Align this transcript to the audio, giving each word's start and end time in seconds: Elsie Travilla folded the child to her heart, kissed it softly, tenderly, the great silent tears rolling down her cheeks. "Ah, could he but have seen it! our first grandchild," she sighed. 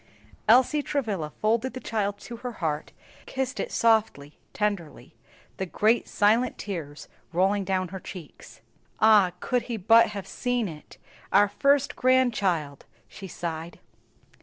Elsie 0.47 0.81
Travilla 0.81 1.29
folded 1.29 1.75
the 1.75 1.79
child 1.79 2.17
to 2.21 2.37
her 2.37 2.53
heart, 2.53 2.91
kissed 3.27 3.59
it 3.59 3.71
softly, 3.71 4.39
tenderly, 4.51 5.13
the 5.57 5.67
great 5.67 6.07
silent 6.07 6.57
tears 6.57 7.07
rolling 7.31 7.63
down 7.63 7.89
her 7.89 7.99
cheeks. 7.99 8.61
"Ah, 8.99 9.31
could 9.41 9.61
he 9.69 9.77
but 9.77 10.07
have 10.07 10.25
seen 10.25 10.67
it! 10.67 10.97
our 11.31 11.47
first 11.47 11.95
grandchild," 11.95 12.87
she 13.07 13.27
sighed. 13.27 13.77